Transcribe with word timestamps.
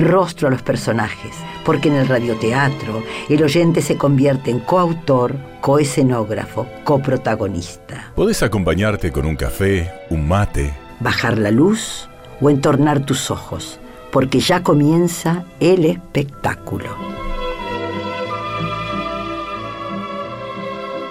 rostro 0.00 0.48
a 0.48 0.50
los 0.50 0.62
personajes, 0.62 1.34
porque 1.64 1.88
en 1.88 1.94
el 1.94 2.08
radioteatro 2.08 3.02
el 3.28 3.42
oyente 3.42 3.80
se 3.82 3.96
convierte 3.96 4.50
en 4.50 4.60
coautor, 4.60 5.36
coescenógrafo, 5.60 6.66
coprotagonista. 6.84 8.12
Podés 8.14 8.42
acompañarte 8.42 9.10
con 9.10 9.26
un 9.26 9.36
café, 9.36 9.90
un 10.10 10.28
mate, 10.28 10.74
Bajar 11.00 11.38
la 11.38 11.52
luz 11.52 12.08
o 12.40 12.50
entornar 12.50 13.06
tus 13.06 13.30
ojos, 13.30 13.78
porque 14.10 14.40
ya 14.40 14.64
comienza 14.64 15.44
el 15.60 15.84
espectáculo. 15.84 16.88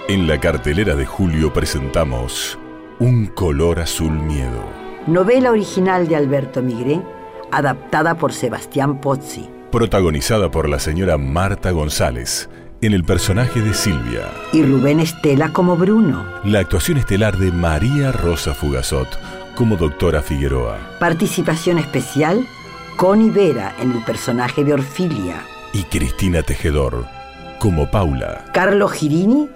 En 0.09 0.27
la 0.27 0.39
cartelera 0.39 0.95
de 0.95 1.05
julio 1.05 1.53
presentamos 1.53 2.57
Un 2.99 3.27
color 3.27 3.79
azul 3.79 4.11
miedo. 4.11 4.63
Novela 5.05 5.51
original 5.51 6.07
de 6.07 6.17
Alberto 6.17 6.61
Migré, 6.61 7.01
adaptada 7.51 8.15
por 8.15 8.33
Sebastián 8.33 8.99
Pozzi. 9.01 9.49
Protagonizada 9.71 10.49
por 10.49 10.69
la 10.69 10.79
señora 10.79 11.17
Marta 11.17 11.71
González 11.71 12.49
en 12.81 12.93
el 12.93 13.03
personaje 13.03 13.61
de 13.61 13.73
Silvia. 13.73 14.29
Y 14.53 14.63
Rubén 14.63 14.99
Estela 14.99 15.51
como 15.51 15.75
Bruno. 15.75 16.25
La 16.43 16.59
actuación 16.59 16.97
estelar 16.97 17.37
de 17.37 17.51
María 17.51 18.11
Rosa 18.11 18.53
Fugazot 18.53 19.07
como 19.55 19.75
doctora 19.75 20.21
Figueroa. 20.21 20.77
Participación 20.99 21.79
especial, 21.79 22.45
Connie 22.95 23.31
Vera 23.31 23.75
en 23.81 23.91
el 23.91 24.03
personaje 24.03 24.63
de 24.63 24.73
Orfilia. 24.73 25.41
Y 25.73 25.83
Cristina 25.83 26.43
Tejedor 26.43 27.05
como 27.59 27.89
Paula. 27.89 28.45
Carlo 28.53 28.87
Girini 28.87 29.49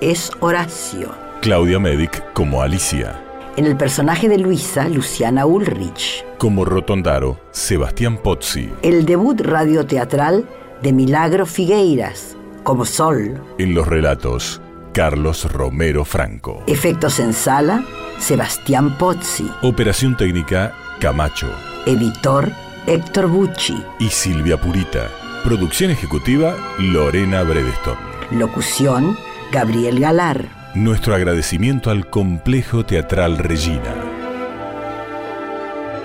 es 0.00 0.30
Horacio. 0.40 1.10
Claudia 1.40 1.78
Medic 1.78 2.32
como 2.32 2.62
Alicia. 2.62 3.20
En 3.58 3.66
el 3.66 3.76
personaje 3.76 4.28
de 4.28 4.38
Luisa, 4.38 4.88
Luciana 4.88 5.44
Ulrich. 5.44 6.24
Como 6.38 6.64
Rotondaro, 6.64 7.40
Sebastián 7.50 8.18
Pozzi. 8.18 8.70
El 8.82 9.04
debut 9.04 9.40
radioteatral 9.40 10.48
de 10.80 10.92
Milagro 10.92 11.44
Figueiras, 11.44 12.36
como 12.62 12.84
Sol. 12.84 13.42
En 13.58 13.74
los 13.74 13.88
relatos, 13.88 14.60
Carlos 14.92 15.52
Romero 15.52 16.04
Franco. 16.04 16.62
Efectos 16.68 17.18
en 17.18 17.32
sala, 17.32 17.84
Sebastián 18.20 18.96
Pozzi. 18.96 19.50
Operación 19.62 20.16
técnica, 20.16 20.72
Camacho. 21.00 21.50
Editor, 21.84 22.52
Héctor 22.86 23.26
Bucci. 23.26 23.82
Y 23.98 24.08
Silvia 24.08 24.60
Purita. 24.60 25.10
Producción 25.42 25.90
ejecutiva, 25.90 26.54
Lorena 26.78 27.42
Bredeston. 27.42 27.96
Locución, 28.30 29.18
Gabriel 29.50 29.98
Galar. 29.98 30.57
Nuestro 30.74 31.14
agradecimiento 31.14 31.90
al 31.90 32.10
Complejo 32.10 32.84
Teatral 32.84 33.38
Regina. 33.38 33.94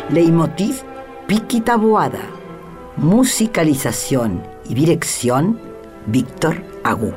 Leitmotiv, 0.09 0.81
Piqui 1.27 1.59
Taboada. 1.59 2.21
Musicalización 2.95 4.41
y 4.69 4.73
dirección, 4.73 5.59
Víctor 6.05 6.63
Agú. 6.85 7.13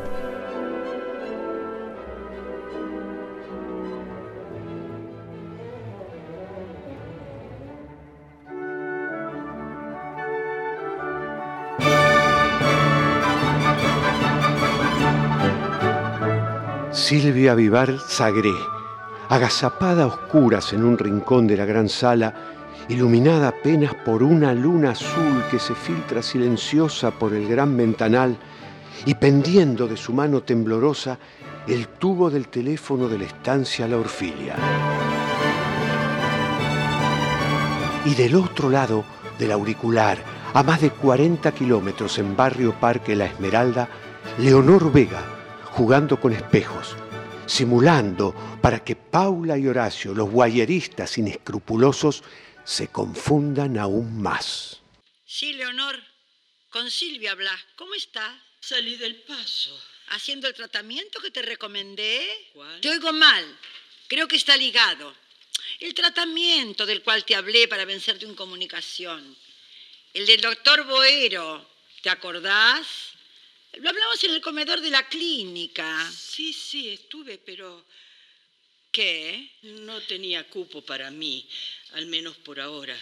Silvia 17.08 17.54
Vivar 17.54 18.00
Sagré, 18.00 18.52
agazapada 19.28 20.02
a 20.02 20.06
oscuras 20.08 20.72
en 20.72 20.82
un 20.82 20.98
rincón 20.98 21.46
de 21.46 21.56
la 21.56 21.64
gran 21.64 21.88
sala, 21.88 22.34
iluminada 22.88 23.46
apenas 23.46 23.94
por 23.94 24.24
una 24.24 24.52
luna 24.52 24.90
azul 24.90 25.44
que 25.48 25.60
se 25.60 25.76
filtra 25.76 26.20
silenciosa 26.20 27.12
por 27.12 27.32
el 27.32 27.46
gran 27.46 27.76
ventanal 27.76 28.36
y 29.04 29.14
pendiendo 29.14 29.86
de 29.86 29.96
su 29.96 30.12
mano 30.12 30.42
temblorosa 30.42 31.16
el 31.68 31.86
tubo 31.86 32.28
del 32.28 32.48
teléfono 32.48 33.06
de 33.06 33.18
la 33.18 33.26
estancia 33.26 33.86
La 33.86 33.98
Orfilia. 33.98 34.56
Y 38.04 38.16
del 38.16 38.34
otro 38.34 38.68
lado 38.68 39.04
del 39.38 39.52
auricular, 39.52 40.18
a 40.54 40.64
más 40.64 40.80
de 40.80 40.90
40 40.90 41.52
kilómetros 41.52 42.18
en 42.18 42.36
Barrio 42.36 42.72
Parque 42.72 43.14
La 43.14 43.26
Esmeralda, 43.26 43.88
Leonor 44.38 44.90
Vega, 44.90 45.36
jugando 45.76 46.18
con 46.18 46.32
espejos, 46.32 46.96
simulando 47.46 48.34
para 48.62 48.82
que 48.82 48.96
Paula 48.96 49.58
y 49.58 49.66
Horacio, 49.66 50.14
los 50.14 50.30
guayeristas 50.30 51.18
inescrupulosos, 51.18 52.22
se 52.64 52.88
confundan 52.88 53.78
aún 53.78 54.22
más. 54.22 54.80
Sí, 55.26 55.52
Leonor, 55.52 56.02
con 56.70 56.90
Silvia 56.90 57.32
habla. 57.32 57.52
¿Cómo 57.76 57.94
está? 57.94 58.42
Salí 58.58 58.96
del 58.96 59.16
paso. 59.16 59.78
¿Haciendo 60.08 60.48
el 60.48 60.54
tratamiento 60.54 61.20
que 61.20 61.30
te 61.30 61.42
recomendé? 61.42 62.26
¿Cuál? 62.54 62.80
Te 62.80 62.88
oigo 62.88 63.12
mal. 63.12 63.44
Creo 64.08 64.26
que 64.26 64.36
está 64.36 64.56
ligado. 64.56 65.14
El 65.80 65.92
tratamiento 65.92 66.86
del 66.86 67.02
cual 67.02 67.26
te 67.26 67.34
hablé 67.34 67.68
para 67.68 67.84
vencer 67.84 68.18
tu 68.18 68.24
incomunicación. 68.24 69.36
El 70.14 70.24
del 70.24 70.40
doctor 70.40 70.86
Boero. 70.86 71.68
¿Te 72.00 72.08
acordás? 72.08 73.15
Lo 73.76 73.90
hablamos 73.90 74.24
en 74.24 74.30
el 74.32 74.40
comedor 74.40 74.80
de 74.80 74.90
la 74.90 75.06
clínica. 75.06 76.10
Sí, 76.10 76.52
sí, 76.52 76.88
estuve, 76.88 77.38
pero 77.38 77.84
¿Qué? 78.90 79.50
no 79.84 80.00
tenía 80.00 80.48
cupo 80.48 80.80
para 80.80 81.10
mí, 81.10 81.46
al 81.92 82.06
menos 82.06 82.36
por 82.36 82.58
ahora. 82.58 82.96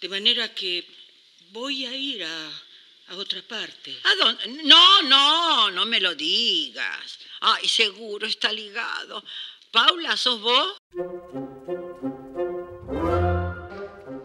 De 0.00 0.08
manera 0.10 0.54
que 0.54 0.86
voy 1.52 1.86
a 1.86 1.94
ir 1.96 2.22
a, 2.22 2.48
a 3.08 3.16
otra 3.16 3.40
parte. 3.40 3.96
¿A 4.04 4.14
dónde? 4.16 4.62
No, 4.64 5.00
no, 5.02 5.70
no 5.70 5.86
me 5.86 6.00
lo 6.00 6.14
digas. 6.14 7.18
Ay, 7.40 7.66
seguro 7.66 8.26
está 8.26 8.52
ligado. 8.52 9.24
Paula, 9.70 10.16
¿sos 10.18 10.40
vos? 10.42 10.76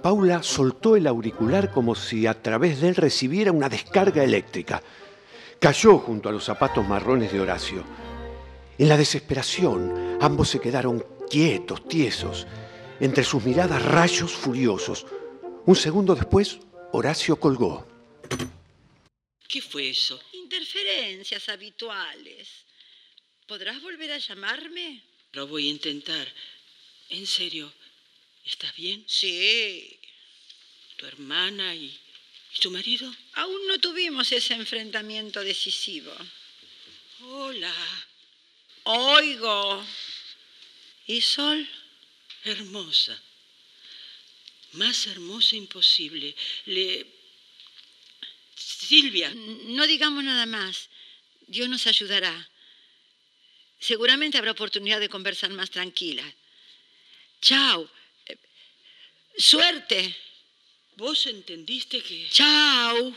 Paula 0.03 0.43
soltó 0.43 0.97
el 0.97 1.07
auricular 1.07 1.71
como 1.71 1.95
si 1.95 2.27
a 2.27 2.41
través 2.41 2.81
de 2.81 2.89
él 2.89 2.95
recibiera 2.95 3.53
una 3.53 3.69
descarga 3.69 4.23
eléctrica. 4.25 4.83
Cayó 5.65 5.97
junto 5.97 6.29
a 6.29 6.31
los 6.31 6.43
zapatos 6.43 6.87
marrones 6.87 7.33
de 7.33 7.39
Horacio. 7.39 7.83
En 8.77 8.87
la 8.87 8.97
desesperación, 8.97 10.19
ambos 10.21 10.49
se 10.49 10.61
quedaron 10.61 11.03
quietos, 11.27 11.87
tiesos, 11.87 12.45
entre 12.99 13.23
sus 13.23 13.43
miradas 13.43 13.81
rayos 13.81 14.31
furiosos. 14.31 15.07
Un 15.65 15.75
segundo 15.75 16.13
después, 16.13 16.59
Horacio 16.91 17.39
colgó. 17.39 17.87
¿Qué 19.47 19.59
fue 19.59 19.89
eso? 19.89 20.21
Interferencias 20.33 21.49
habituales. 21.49 22.47
¿Podrás 23.47 23.81
volver 23.81 24.11
a 24.11 24.19
llamarme? 24.19 25.01
Lo 25.31 25.47
voy 25.47 25.67
a 25.67 25.71
intentar. 25.71 26.27
En 27.09 27.25
serio, 27.25 27.73
¿estás 28.45 28.75
bien? 28.75 29.03
Sí. 29.07 29.99
¿Tu 30.97 31.07
hermana 31.07 31.73
y, 31.73 31.99
y 32.55 32.59
tu 32.61 32.71
marido? 32.71 33.13
Aún 33.33 33.67
no 33.67 33.77
tuvimos 33.79 34.31
ese 34.31 34.53
enfrentamiento 34.53 35.43
decisivo. 35.43 36.13
Hola, 37.21 37.73
Oigo. 38.83 39.85
¿Y 41.07 41.21
Sol? 41.21 41.67
hermosa. 42.43 43.19
Más 44.73 45.07
hermosa 45.07 45.55
imposible. 45.55 46.35
Le... 46.65 47.07
Silvia, 48.55 49.33
No 49.33 49.87
digamos 49.87 50.23
nada 50.23 50.45
más. 50.45 50.89
Dios 51.47 51.67
nos 51.67 51.87
ayudará. 51.87 52.49
Seguramente 53.79 54.37
habrá 54.37 54.51
oportunidad 54.51 54.99
de 54.99 55.09
conversar 55.09 55.49
más 55.51 55.71
tranquila. 55.71 56.23
Chao. 57.41 57.89
Eh, 58.27 58.37
Suerte. 59.37 60.15
¿Vos 60.97 61.27
entendiste 61.27 62.01
que... 62.01 62.27
Chao. 62.29 63.11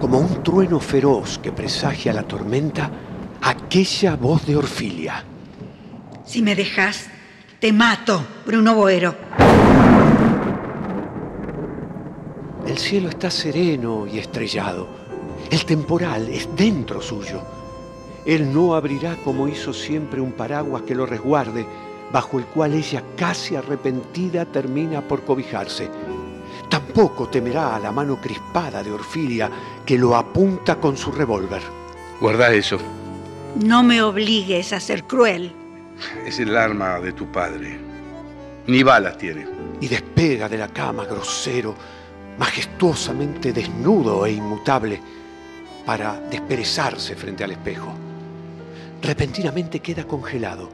Como 0.00 0.18
un 0.18 0.42
trueno 0.42 0.78
feroz 0.78 1.38
que 1.38 1.50
presagia 1.50 2.12
la 2.12 2.22
tormenta, 2.22 2.90
aquella 3.42 4.14
voz 4.14 4.46
de 4.46 4.56
Orfilia. 4.56 5.24
Si 6.24 6.42
me 6.42 6.54
dejas, 6.54 7.08
te 7.60 7.72
mato, 7.72 8.24
Bruno 8.46 8.74
Boero. 8.74 9.16
El 12.66 12.76
El 12.76 12.82
cielo 12.82 13.08
está 13.08 13.30
sereno 13.30 14.06
y 14.06 14.18
estrellado. 14.18 14.86
El 15.50 15.64
temporal 15.64 16.28
es 16.28 16.46
dentro 16.54 17.00
suyo. 17.00 17.40
Él 18.26 18.52
no 18.52 18.74
abrirá 18.74 19.16
como 19.24 19.48
hizo 19.48 19.72
siempre 19.72 20.20
un 20.20 20.32
paraguas 20.32 20.82
que 20.82 20.94
lo 20.94 21.06
resguarde, 21.06 21.66
bajo 22.12 22.38
el 22.38 22.46
cual 22.46 22.74
ella 22.74 23.02
casi 23.16 23.56
arrepentida 23.56 24.44
termina 24.44 25.00
por 25.00 25.24
cobijarse. 25.24 25.90
Tampoco 26.68 27.28
temerá 27.28 27.76
a 27.76 27.78
la 27.78 27.92
mano 27.92 28.20
crispada 28.20 28.82
de 28.82 28.92
Orfilia 28.92 29.50
que 29.84 29.98
lo 29.98 30.16
apunta 30.16 30.76
con 30.76 30.96
su 30.96 31.12
revólver. 31.12 31.62
Guarda 32.20 32.52
eso. 32.52 32.78
No 33.62 33.82
me 33.82 34.02
obligues 34.02 34.72
a 34.72 34.80
ser 34.80 35.04
cruel. 35.04 35.52
Es 36.26 36.38
el 36.38 36.56
arma 36.56 37.00
de 37.00 37.12
tu 37.12 37.30
padre. 37.30 37.78
Ni 38.66 38.82
balas 38.82 39.16
tiene. 39.16 39.46
Y 39.80 39.88
despega 39.88 40.48
de 40.48 40.58
la 40.58 40.68
cama 40.68 41.04
grosero, 41.04 41.74
majestuosamente 42.38 43.52
desnudo 43.52 44.26
e 44.26 44.32
inmutable, 44.32 45.00
para 45.84 46.20
desperezarse 46.20 47.14
frente 47.14 47.44
al 47.44 47.52
espejo. 47.52 47.92
Repentinamente 49.00 49.80
queda 49.80 50.04
congelado. 50.04 50.68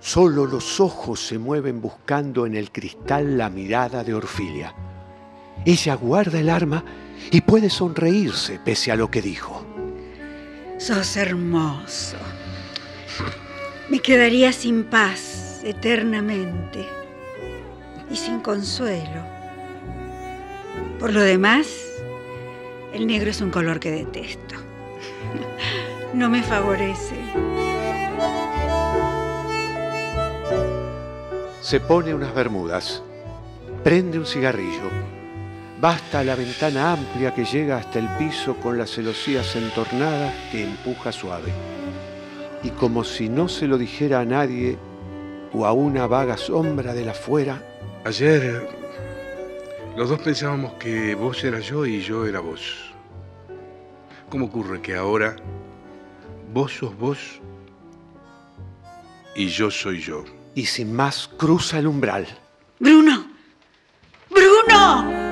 Solo 0.00 0.46
los 0.46 0.80
ojos 0.80 1.20
se 1.20 1.38
mueven 1.38 1.82
buscando 1.82 2.46
en 2.46 2.56
el 2.56 2.72
cristal 2.72 3.36
la 3.36 3.50
mirada 3.50 4.02
de 4.02 4.14
Orfilia. 4.14 4.74
Ella 5.66 5.94
guarda 5.94 6.40
el 6.40 6.48
arma 6.48 6.82
y 7.30 7.42
puede 7.42 7.68
sonreírse 7.68 8.58
pese 8.64 8.90
a 8.90 8.96
lo 8.96 9.10
que 9.10 9.20
dijo. 9.20 9.62
Sos 10.78 11.18
hermoso. 11.18 12.16
Me 13.90 14.00
quedaría 14.00 14.52
sin 14.52 14.84
paz 14.84 15.60
eternamente 15.62 16.86
y 18.10 18.16
sin 18.16 18.40
consuelo. 18.40 19.22
Por 20.98 21.12
lo 21.12 21.20
demás, 21.20 21.66
el 22.94 23.06
negro 23.06 23.30
es 23.30 23.42
un 23.42 23.50
color 23.50 23.78
que 23.80 23.90
detesto. 23.90 24.54
No 26.12 26.28
me 26.28 26.42
favorece. 26.42 27.14
Se 31.60 31.78
pone 31.78 32.14
unas 32.14 32.34
bermudas, 32.34 33.02
prende 33.84 34.18
un 34.18 34.24
cigarrillo. 34.24 34.88
Basta 35.78 36.24
la 36.24 36.34
ventana 36.34 36.92
amplia 36.92 37.34
que 37.34 37.44
llega 37.44 37.76
hasta 37.76 37.98
el 37.98 38.08
piso 38.16 38.56
con 38.56 38.78
las 38.78 38.90
celosías 38.90 39.54
entornadas 39.56 40.34
que 40.50 40.64
empuja 40.64 41.12
suave. 41.12 41.52
Y 42.62 42.70
como 42.70 43.04
si 43.04 43.28
no 43.28 43.48
se 43.48 43.66
lo 43.66 43.76
dijera 43.76 44.20
a 44.20 44.24
nadie 44.24 44.78
o 45.52 45.66
a 45.66 45.72
una 45.72 46.06
vaga 46.06 46.38
sombra 46.38 46.94
de 46.94 47.04
la 47.04 47.12
afuera, 47.12 47.62
Ayer 48.04 48.66
los 49.94 50.08
dos 50.08 50.20
pensábamos 50.20 50.72
que 50.74 51.14
vos 51.14 51.44
eras 51.44 51.66
yo 51.66 51.84
y 51.84 52.00
yo 52.00 52.26
era 52.26 52.40
vos. 52.40 52.94
¿Cómo 54.30 54.46
ocurre 54.46 54.80
que 54.80 54.96
ahora 54.96 55.36
vos 56.54 56.72
sos 56.72 56.96
vos 56.96 57.42
y 59.34 59.48
yo 59.48 59.70
soy 59.70 60.00
yo? 60.00 60.39
Y 60.54 60.66
sin 60.66 60.92
más 60.92 61.28
cruza 61.36 61.78
el 61.78 61.86
umbral. 61.86 62.26
Bruno. 62.78 63.26
Bruno. 64.30 65.30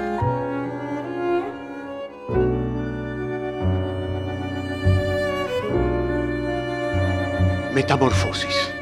Metamorfosis. 7.74 8.72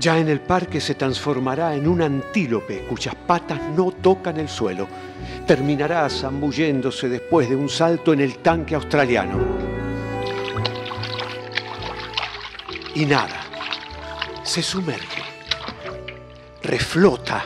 Ya 0.00 0.18
en 0.18 0.28
el 0.28 0.40
parque 0.40 0.80
se 0.80 0.94
transformará 0.94 1.74
en 1.74 1.88
un 1.88 2.02
antílope 2.02 2.84
cuyas 2.88 3.14
patas 3.14 3.60
no 3.76 3.90
tocan 3.90 4.38
el 4.38 4.48
suelo. 4.48 4.86
Terminará 5.46 6.08
zambulléndose 6.08 7.08
después 7.08 7.48
de 7.48 7.56
un 7.56 7.68
salto 7.68 8.12
en 8.12 8.20
el 8.20 8.38
tanque 8.38 8.76
australiano. 8.76 9.38
Y 12.94 13.06
nada, 13.06 13.40
se 14.44 14.62
sumerge, 14.62 15.17
reflota, 16.68 17.44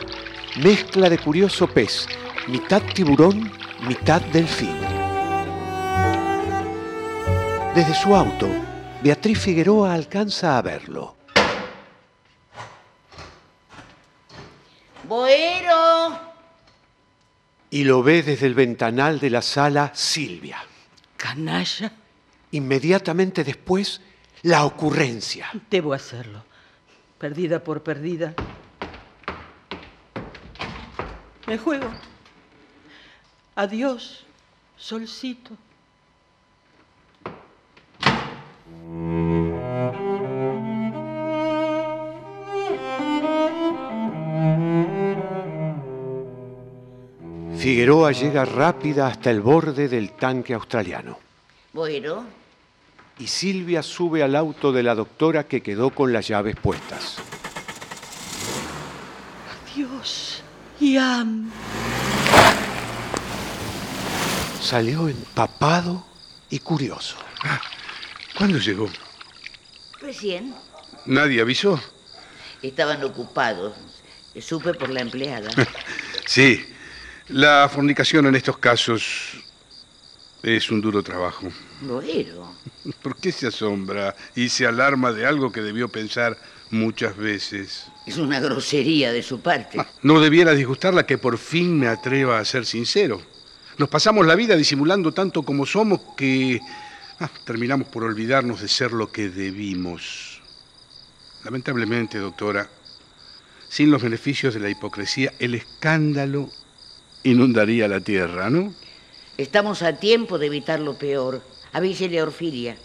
mezcla 0.61 1.09
de 1.09 1.17
curioso 1.17 1.65
pez, 1.67 2.07
mitad 2.49 2.81
tiburón, 2.93 3.49
mitad 3.87 4.21
delfín. 4.21 4.75
Desde 7.73 7.93
su 7.95 8.13
auto, 8.13 8.49
Beatriz 9.01 9.39
Figueroa 9.39 9.93
alcanza 9.93 10.57
a 10.57 10.61
verlo. 10.61 11.15
Boero. 15.07 16.19
y 17.69 17.83
lo 17.85 18.03
ve 18.03 18.21
desde 18.23 18.45
el 18.45 18.53
ventanal 18.53 19.19
de 19.19 19.29
la 19.29 19.41
sala 19.41 19.91
Silvia. 19.95 20.57
Canalla, 21.17 21.93
Inmediatamente 22.51 23.43
después, 23.43 24.01
la 24.43 24.65
ocurrencia. 24.65 25.49
debo 25.71 25.93
hacerlo. 25.93 26.43
Perdida 27.17 27.63
por 27.63 27.81
perdida. 27.81 28.35
Me 31.47 31.57
juego. 31.57 31.89
Adiós, 33.55 34.25
solcito. 34.77 35.51
Figueroa 47.57 48.11
llega 48.11 48.43
rápida 48.43 49.07
hasta 49.07 49.31
el 49.31 49.39
borde 49.39 49.87
del 49.87 50.11
tanque 50.11 50.53
australiano. 50.53 51.17
Boero. 51.71 52.25
Y 53.19 53.27
Silvia 53.27 53.81
sube 53.81 54.21
al 54.21 54.35
auto 54.35 54.71
de 54.71 54.83
la 54.83 54.95
doctora 54.95 55.45
que 55.45 55.61
quedó 55.61 55.91
con 55.91 56.11
las 56.11 56.27
llaves 56.27 56.57
puestas. 56.57 57.17
Adiós, 59.71 60.43
Iam. 60.79 61.51
Salió 64.61 65.07
empapado 65.07 66.05
y 66.49 66.59
curioso. 66.59 67.17
¿Cuándo 68.37 68.57
llegó? 68.57 68.89
Recién. 70.01 70.53
Nadie 71.05 71.41
avisó. 71.41 71.79
Estaban 72.61 73.03
ocupados. 73.03 73.73
Supe 74.41 74.73
por 74.73 74.89
la 74.89 75.01
empleada. 75.01 75.49
Sí, 76.25 76.65
la 77.27 77.67
fornicación 77.67 78.25
en 78.27 78.35
estos 78.35 78.57
casos 78.57 79.43
es 80.41 80.71
un 80.71 80.79
duro 80.79 81.03
trabajo. 81.03 81.51
Boero. 81.81 82.55
¿Por 83.01 83.17
qué 83.17 83.31
se 83.33 83.47
asombra 83.47 84.15
y 84.33 84.47
se 84.47 84.65
alarma 84.65 85.11
de 85.11 85.25
algo 85.25 85.51
que 85.51 85.61
debió 85.61 85.89
pensar 85.89 86.37
muchas 86.69 87.17
veces? 87.17 87.87
Es 88.05 88.17
una 88.17 88.39
grosería 88.39 89.13
de 89.13 89.23
su 89.23 89.39
parte. 89.39 89.77
No 90.01 90.19
debiera 90.19 90.53
disgustarla 90.53 91.05
que 91.05 91.17
por 91.17 91.37
fin 91.37 91.79
me 91.79 91.87
atreva 91.87 92.39
a 92.39 92.45
ser 92.45 92.65
sincero. 92.65 93.21
Nos 93.77 93.89
pasamos 93.89 94.25
la 94.25 94.35
vida 94.35 94.55
disimulando 94.55 95.13
tanto 95.13 95.43
como 95.43 95.65
somos 95.65 96.01
que 96.15 96.59
ah, 97.19 97.29
terminamos 97.45 97.87
por 97.87 98.03
olvidarnos 98.03 98.61
de 98.61 98.67
ser 98.67 98.91
lo 98.91 99.11
que 99.11 99.29
debimos. 99.29 100.41
Lamentablemente, 101.43 102.19
doctora, 102.19 102.69
sin 103.69 103.89
los 103.89 104.03
beneficios 104.03 104.53
de 104.53 104.59
la 104.59 104.69
hipocresía, 104.69 105.33
el 105.39 105.55
escándalo 105.55 106.49
inundaría 107.23 107.87
la 107.87 108.01
tierra, 108.01 108.49
¿no? 108.49 108.73
Estamos 109.37 109.81
a 109.81 109.97
tiempo 109.97 110.37
de 110.37 110.45
evitar 110.45 110.79
lo 110.79 110.97
peor. 110.97 111.41
Avísele 111.71 112.19
a 112.19 112.23
Orfilia. 112.23 112.77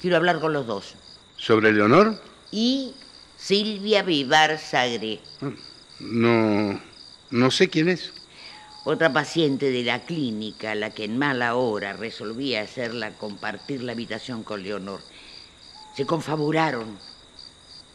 Quiero 0.00 0.16
hablar 0.16 0.38
con 0.38 0.52
los 0.52 0.66
dos. 0.66 0.94
¿Sobre 1.36 1.72
Leonor? 1.72 2.20
Y 2.52 2.94
Silvia 3.46 4.02
Vivar 4.02 4.58
Sagre, 4.58 5.20
No, 6.00 6.80
no 7.30 7.50
sé 7.52 7.68
quién 7.70 7.88
es. 7.88 8.12
otra 8.84 9.12
paciente 9.12 9.70
de 9.70 9.84
la 9.84 10.04
clínica, 10.04 10.74
la 10.74 10.90
que 10.90 11.04
en 11.04 11.16
mala 11.16 11.54
hora 11.54 11.92
resolvía 11.92 12.62
hacerla 12.62 13.12
compartir 13.12 13.84
la 13.84 13.92
habitación 13.92 14.42
con 14.42 14.64
Leonor. 14.64 15.00
Se 15.96 16.04
confabularon. 16.04 16.98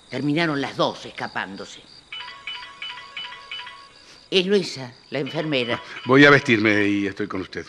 Terminaron 0.09 0.61
las 0.61 0.77
dos 0.77 1.05
escapándose. 1.05 1.81
Es 4.29 4.45
Luisa, 4.45 4.93
la 5.09 5.19
enfermera. 5.19 5.83
Voy 6.05 6.23
a 6.23 6.29
vestirme 6.29 6.87
y 6.87 7.07
estoy 7.07 7.27
con 7.27 7.41
usted. 7.41 7.65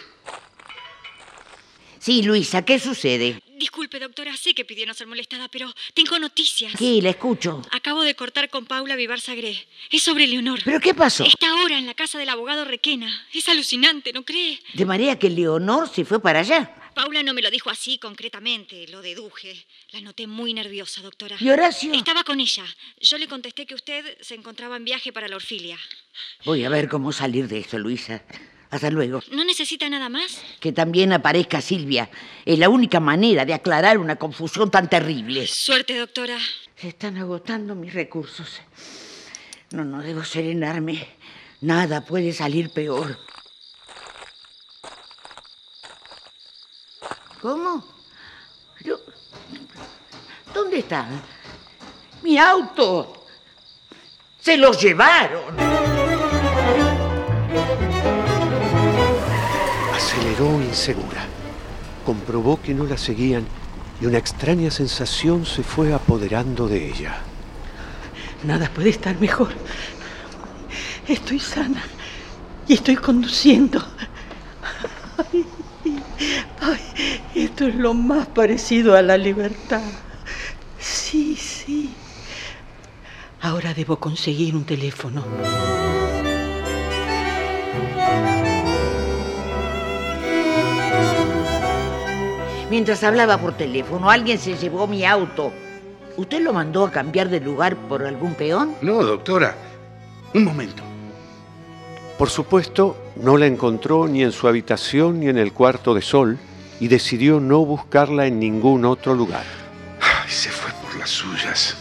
Sí, 1.99 2.23
Luisa, 2.23 2.62
¿qué 2.62 2.79
sucede? 2.79 3.41
Disculpe, 3.73 3.99
doctora, 3.99 4.37
sé 4.37 4.52
que 4.52 4.67
pidió 4.67 4.85
no 4.85 4.93
ser 4.93 5.07
molestada, 5.07 5.49
pero 5.49 5.73
tengo 5.95 6.19
noticias. 6.19 6.75
Sí, 6.76 7.00
la 7.00 7.09
escucho. 7.09 7.62
Acabo 7.71 8.02
de 8.02 8.14
cortar 8.14 8.50
con 8.50 8.67
Paula 8.67 8.97
Vivar 8.97 9.19
Sagré. 9.19 9.67
Es 9.91 10.02
sobre 10.02 10.26
Leonor. 10.26 10.61
¿Pero 10.62 10.79
qué 10.79 10.93
pasó? 10.93 11.25
Está 11.25 11.49
ahora 11.49 11.79
en 11.79 11.87
la 11.87 11.95
casa 11.95 12.19
del 12.19 12.29
abogado 12.29 12.67
Requena. 12.67 13.11
Es 13.33 13.49
alucinante, 13.49 14.12
¿no 14.12 14.26
cree? 14.26 14.61
De 14.75 14.85
manera 14.85 15.19
que 15.19 15.31
Leonor 15.31 15.88
se 15.88 16.05
fue 16.05 16.21
para 16.21 16.41
allá. 16.41 16.71
Paula 16.95 17.23
no 17.23 17.33
me 17.33 17.41
lo 17.41 17.50
dijo 17.50 17.71
así 17.71 17.97
concretamente, 17.97 18.87
lo 18.88 19.00
deduje. 19.00 19.64
La 19.93 20.02
noté 20.02 20.26
muy 20.26 20.52
nerviosa, 20.52 21.00
doctora. 21.00 21.38
¿Y 21.41 21.49
Horacio? 21.49 21.95
Estaba 21.95 22.25
con 22.25 22.41
ella. 22.41 22.67
Yo 23.00 23.17
le 23.17 23.26
contesté 23.26 23.64
que 23.64 23.75
usted 23.75 24.19
se 24.21 24.35
encontraba 24.35 24.76
en 24.76 24.85
viaje 24.85 25.14
para 25.14 25.29
la 25.29 25.37
orfilia. 25.37 25.79
Voy 26.45 26.62
a 26.62 26.69
ver 26.69 26.91
cómo 26.91 27.11
salir 27.11 27.49
de 27.49 27.61
esto, 27.61 27.79
Luisa. 27.79 28.23
Hasta 28.73 28.91
luego. 28.91 29.21
¿No 29.31 29.45
necesita 29.45 29.87
nada 29.91 30.09
más? 30.09 30.41
Que 30.59 30.73
también 30.73 31.12
aparezca 31.12 31.61
Silvia. 31.61 32.09
Es 32.47 32.59
la 32.59 32.71
única 32.71 33.00
manera 33.00 33.45
de 33.45 33.52
aclarar 33.52 33.99
una 33.99 34.17
confusión 34.17 34.71
tan 34.71 34.88
terrible. 34.88 35.47
Suerte, 35.47 35.99
doctora. 35.99 36.38
Se 36.75 36.88
están 36.88 37.19
agotando 37.19 37.75
mis 37.75 37.93
recursos. 37.93 38.49
No, 39.73 39.85
no 39.85 40.00
debo 40.00 40.25
serenarme. 40.25 41.07
Nada 41.61 42.00
puede 42.00 42.33
salir 42.33 42.71
peor. 42.73 43.19
¿Cómo? 47.43 47.85
Yo- 48.81 49.00
¿Dónde 50.55 50.79
está? 50.79 51.07
Mi 52.23 52.38
auto. 52.38 53.26
Se 54.41 54.57
lo 54.57 54.73
llevaron. 54.73 55.43
Aceleró 60.23 60.62
insegura. 60.62 61.26
Comprobó 62.07 62.62
que 62.62 62.75
no 62.75 62.85
la 62.85 62.97
seguían 62.97 63.45
y 64.00 64.07
una 64.07 64.19
extraña 64.19 64.71
sensación 64.71 65.45
se 65.45 65.64
fue 65.64 65.93
apoderando 65.93 66.69
de 66.69 66.91
ella. 66.91 67.17
Nada 68.45 68.71
puede 68.73 68.91
estar 68.91 69.19
mejor. 69.19 69.49
Estoy 71.09 71.41
sana 71.41 71.83
y 72.69 72.75
estoy 72.75 72.95
conduciendo. 72.95 73.85
Esto 77.35 77.67
es 77.67 77.75
lo 77.75 77.93
más 77.93 78.29
parecido 78.29 78.95
a 78.95 79.02
la 79.02 79.19
libertad. 79.19 79.83
Sí, 80.79 81.35
sí. 81.35 81.91
Ahora 83.41 83.75
debo 83.75 83.99
conseguir 83.99 84.55
un 84.55 84.64
teléfono. 84.64 85.25
Mientras 92.73 93.05
hablaba 93.05 93.37
por 93.37 93.55
teléfono, 93.55 94.11
alguien 94.11 94.38
se 94.38 94.57
llevó 94.57 94.87
mi 94.87 95.05
auto. 95.05 95.52
¿Usted 96.17 96.41
lo 96.41 96.55
mandó 96.55 96.87
a 96.87 96.91
cambiar 96.91 97.29
de 97.29 97.38
lugar 97.38 97.76
por 97.76 98.02
algún 98.02 98.33
peón? 98.33 98.75
No, 98.81 99.05
doctora. 99.05 99.55
Un 100.33 100.43
momento. 100.43 100.83
Por 102.17 102.31
supuesto, 102.31 102.97
no 103.17 103.37
la 103.37 103.45
encontró 103.45 104.09
ni 104.09 104.23
en 104.23 104.33
su 104.33 104.49
habitación 104.49 105.21
ni 105.21 105.29
en 105.29 105.37
el 105.37 105.52
cuarto 105.52 105.93
de 105.93 106.00
sol 106.00 106.38
y 106.81 106.88
decidió 106.88 107.41
no 107.41 107.62
buscarla 107.67 108.25
en 108.25 108.41
ningún 108.41 108.87
otro 108.87 109.14
lugar. 109.14 109.45
Ay, 110.00 110.31
se 110.31 110.49
fue 110.49 110.73
por 110.83 110.99
las 110.99 111.11
suyas, 111.11 111.76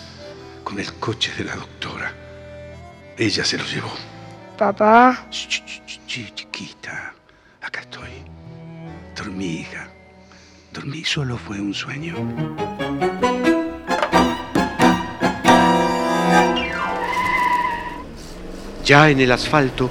con 0.65 0.77
el 0.77 0.93
coche 0.95 1.31
de 1.37 1.45
la 1.45 1.55
doctora. 1.55 2.13
Ella 3.17 3.45
se 3.45 3.57
lo 3.57 3.63
llevó. 3.63 3.93
Papá, 4.57 5.25
Ch, 5.29 5.47
ch, 5.47 5.85
ch, 5.85 6.01
ch, 6.05 6.33
chiquita, 6.35 7.13
acá 7.61 7.79
estoy. 7.79 8.09
Dormí, 9.15 9.61
hija. 9.61 9.87
Dormí, 10.73 11.03
solo 11.03 11.37
fue 11.37 11.59
un 11.59 11.73
sueño. 11.73 12.15
Ya 18.85 19.09
en 19.09 19.19
el 19.19 19.31
asfalto, 19.33 19.89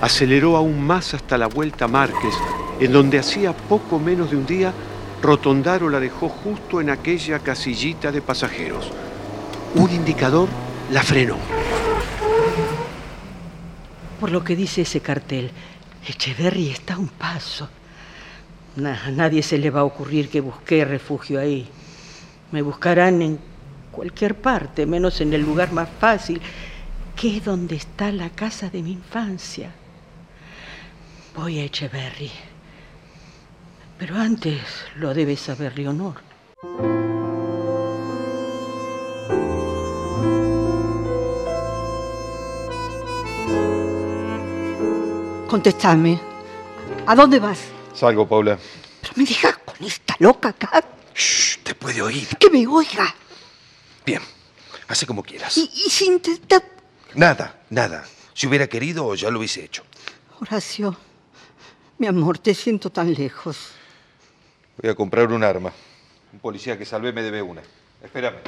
aceleró 0.00 0.56
aún 0.56 0.82
más 0.82 1.14
hasta 1.14 1.38
la 1.38 1.46
vuelta 1.46 1.84
a 1.84 1.88
Márquez, 1.88 2.34
en 2.80 2.92
donde 2.92 3.20
hacía 3.20 3.56
poco 3.56 4.00
menos 4.00 4.30
de 4.30 4.36
un 4.36 4.46
día, 4.46 4.72
Rotondaro 5.22 5.88
la 5.88 6.00
dejó 6.00 6.28
justo 6.28 6.80
en 6.80 6.90
aquella 6.90 7.38
casillita 7.38 8.10
de 8.10 8.20
pasajeros. 8.20 8.90
Un 9.76 9.90
indicador 9.90 10.48
la 10.90 11.02
frenó. 11.02 11.36
Por 14.20 14.32
lo 14.32 14.42
que 14.42 14.56
dice 14.56 14.82
ese 14.82 15.00
cartel, 15.00 15.52
Echeverry 16.06 16.70
está 16.70 16.94
a 16.94 16.98
un 16.98 17.08
paso. 17.08 17.68
A 18.76 19.10
nadie 19.10 19.42
se 19.42 19.58
le 19.58 19.70
va 19.70 19.80
a 19.80 19.84
ocurrir 19.84 20.28
que 20.28 20.40
busqué 20.40 20.84
refugio 20.84 21.40
ahí. 21.40 21.66
Me 22.52 22.62
buscarán 22.62 23.22
en 23.22 23.38
cualquier 23.90 24.34
parte, 24.34 24.86
menos 24.86 25.20
en 25.20 25.32
el 25.32 25.42
lugar 25.42 25.72
más 25.72 25.88
fácil, 25.98 26.40
que 27.14 27.38
es 27.38 27.44
donde 27.44 27.76
está 27.76 28.12
la 28.12 28.30
casa 28.30 28.68
de 28.68 28.82
mi 28.82 28.92
infancia. 28.92 29.70
Voy 31.34 31.58
a 31.58 31.64
Echeverry. 31.64 32.30
Pero 33.98 34.16
antes 34.16 34.60
lo 34.96 35.14
debe 35.14 35.36
saber 35.36 35.78
Leonor. 35.78 36.26
contestame. 45.56 46.20
¿A 47.06 47.14
dónde 47.14 47.38
vas? 47.38 47.75
Salgo, 47.96 48.28
Paula. 48.28 48.58
Pero 49.00 49.14
me 49.16 49.24
dejas 49.24 49.56
con 49.58 49.82
esta 49.86 50.14
loca 50.18 50.50
acá. 50.50 50.84
Shh, 51.14 51.62
te 51.62 51.74
puede 51.74 52.02
oír. 52.02 52.28
Que 52.38 52.50
me 52.50 52.66
oiga. 52.66 53.14
Bien, 54.04 54.20
hace 54.88 55.06
como 55.06 55.22
quieras. 55.22 55.56
Y, 55.56 55.70
y 55.74 55.90
si 55.90 56.06
intenta... 56.06 56.62
Nada, 57.14 57.62
nada. 57.70 58.04
Si 58.34 58.46
hubiera 58.46 58.66
querido, 58.66 59.14
ya 59.14 59.30
lo 59.30 59.38
hubiese 59.38 59.64
hecho. 59.64 59.82
Horacio, 60.40 60.94
mi 61.96 62.06
amor, 62.06 62.38
te 62.38 62.54
siento 62.54 62.90
tan 62.90 63.14
lejos. 63.14 63.70
Voy 64.76 64.90
a 64.90 64.94
comprar 64.94 65.32
un 65.32 65.42
arma. 65.42 65.72
Un 66.34 66.40
policía 66.40 66.76
que 66.76 66.84
salvé 66.84 67.14
me 67.14 67.22
debe 67.22 67.40
una. 67.40 67.62
Espérame. 68.02 68.40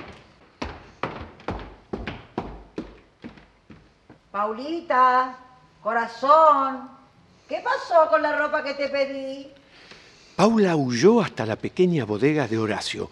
Paulita, 4.31 5.39
corazón, 5.83 6.98
¿qué 7.49 7.63
pasó 7.65 8.09
con 8.11 8.23
la 8.23 8.37
ropa 8.37 8.63
que 8.63 8.75
te 8.75 8.89
pedí? 8.89 9.51
Paula 10.37 10.77
huyó 10.77 11.21
hasta 11.21 11.47
la 11.47 11.57
pequeña 11.57 12.05
bodega 12.05 12.47
de 12.47 12.59
Horacio, 12.59 13.11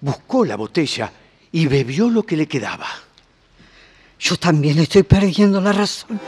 buscó 0.00 0.44
la 0.44 0.56
botella 0.56 1.10
y 1.50 1.66
bebió 1.66 2.08
lo 2.08 2.22
que 2.22 2.36
le 2.36 2.46
quedaba. 2.46 2.86
Yo 4.20 4.36
también 4.36 4.78
estoy 4.78 5.02
perdiendo 5.02 5.60
la 5.60 5.72
razón. 5.72 6.20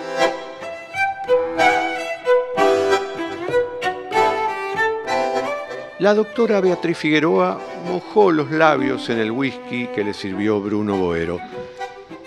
La 5.99 6.14
doctora 6.14 6.62
Beatriz 6.62 6.97
Figueroa 6.97 7.61
mojó 7.87 8.33
los 8.33 8.50
labios 8.50 9.11
en 9.11 9.19
el 9.19 9.31
whisky 9.31 9.87
que 9.88 10.02
le 10.02 10.14
sirvió 10.14 10.59
Bruno 10.61 10.97
Boero. 10.97 11.38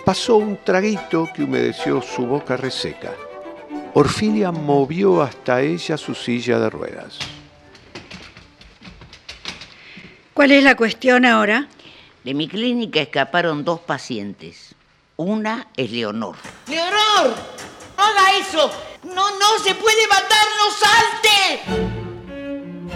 Pasó 0.05 0.35
un 0.35 0.59
traguito 0.63 1.27
que 1.33 1.43
humedeció 1.43 2.01
su 2.01 2.27
boca 2.27 2.55
reseca. 2.55 3.13
Orfilia 3.95 4.51
movió 4.51 5.21
hasta 5.21 5.61
ella 5.61 5.97
su 5.97 6.15
silla 6.15 6.57
de 6.57 6.69
ruedas. 6.69 7.19
¿Cuál 10.33 10.51
es 10.51 10.63
la 10.63 10.75
cuestión 10.75 11.25
ahora? 11.25 11.67
De 12.23 12.33
mi 12.33 12.47
clínica 12.47 13.01
escaparon 13.01 13.63
dos 13.63 13.81
pacientes. 13.81 14.73
Una 15.15 15.67
es 15.77 15.91
Leonor. 15.91 16.35
¡Leonor! 16.67 17.35
¡No 17.95 18.03
haga 18.03 18.37
eso! 18.39 18.71
¡No, 19.03 19.37
no 19.37 19.59
se 19.63 19.75
puede 19.75 20.07
matar! 20.07 20.47
¡No 20.57 20.71
salte! 20.71 21.61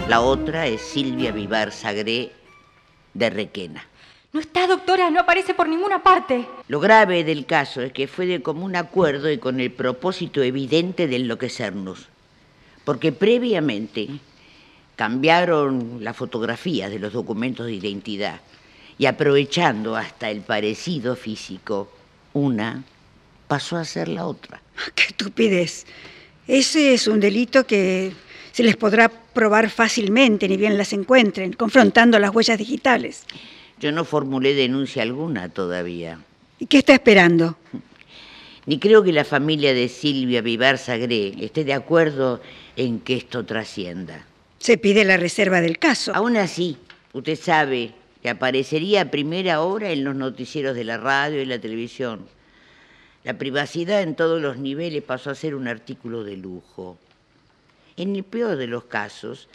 La 0.08 0.20
otra 0.20 0.66
es 0.66 0.80
Silvia 0.80 1.30
Vivar 1.30 1.70
Sagré 1.70 2.32
de 3.14 3.30
Requena. 3.30 3.86
No 4.38 4.42
está, 4.42 4.68
doctora, 4.68 5.10
no 5.10 5.18
aparece 5.18 5.52
por 5.52 5.68
ninguna 5.68 6.00
parte. 6.00 6.46
Lo 6.68 6.78
grave 6.78 7.24
del 7.24 7.44
caso 7.44 7.82
es 7.82 7.92
que 7.92 8.06
fue 8.06 8.24
de 8.26 8.40
común 8.40 8.76
acuerdo 8.76 9.28
y 9.32 9.38
con 9.38 9.58
el 9.58 9.72
propósito 9.72 10.44
evidente 10.44 11.08
de 11.08 11.16
enloquecernos. 11.16 12.06
Porque 12.84 13.10
previamente 13.10 14.06
cambiaron 14.94 16.04
la 16.04 16.14
fotografía 16.14 16.88
de 16.88 17.00
los 17.00 17.14
documentos 17.14 17.66
de 17.66 17.72
identidad 17.72 18.40
y 18.96 19.06
aprovechando 19.06 19.96
hasta 19.96 20.30
el 20.30 20.42
parecido 20.42 21.16
físico, 21.16 21.90
una 22.32 22.84
pasó 23.48 23.76
a 23.76 23.84
ser 23.84 24.06
la 24.06 24.24
otra. 24.24 24.62
¡Qué 24.94 25.02
estupidez! 25.08 25.84
Ese 26.46 26.94
es 26.94 27.08
un 27.08 27.18
delito 27.18 27.66
que 27.66 28.12
se 28.52 28.62
les 28.62 28.76
podrá 28.76 29.08
probar 29.08 29.68
fácilmente, 29.68 30.46
ni 30.46 30.56
bien 30.56 30.78
las 30.78 30.92
encuentren, 30.92 31.54
confrontando 31.54 32.20
las 32.20 32.32
huellas 32.32 32.56
digitales. 32.56 33.24
Yo 33.80 33.92
no 33.92 34.04
formulé 34.04 34.54
denuncia 34.54 35.02
alguna 35.02 35.48
todavía. 35.48 36.18
¿Y 36.58 36.66
qué 36.66 36.78
está 36.78 36.94
esperando? 36.94 37.56
Ni 38.66 38.78
creo 38.78 39.02
que 39.02 39.12
la 39.12 39.24
familia 39.24 39.72
de 39.72 39.88
Silvia 39.88 40.42
Vivar 40.42 40.78
Sagré 40.78 41.34
esté 41.38 41.64
de 41.64 41.72
acuerdo 41.72 42.40
en 42.76 43.00
que 43.00 43.16
esto 43.16 43.44
trascienda. 43.46 44.26
Se 44.58 44.76
pide 44.78 45.04
la 45.04 45.16
reserva 45.16 45.60
del 45.60 45.78
caso. 45.78 46.12
Aún 46.14 46.36
así, 46.36 46.76
usted 47.12 47.38
sabe 47.38 47.92
que 48.20 48.28
aparecería 48.28 49.02
a 49.02 49.10
primera 49.10 49.62
hora 49.62 49.90
en 49.90 50.04
los 50.04 50.16
noticieros 50.16 50.74
de 50.74 50.84
la 50.84 50.98
radio 50.98 51.40
y 51.40 51.46
la 51.46 51.60
televisión. 51.60 52.26
La 53.22 53.38
privacidad 53.38 54.02
en 54.02 54.16
todos 54.16 54.40
los 54.42 54.58
niveles 54.58 55.02
pasó 55.02 55.30
a 55.30 55.34
ser 55.34 55.54
un 55.54 55.68
artículo 55.68 56.24
de 56.24 56.36
lujo. 56.36 56.98
En 57.96 58.16
el 58.16 58.24
peor 58.24 58.56
de 58.56 58.66
los 58.66 58.84
casos, 58.84 59.48